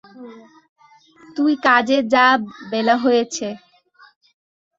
[1.35, 2.25] তুই কাজে যা,
[2.71, 3.47] বেলা হইয়াছে।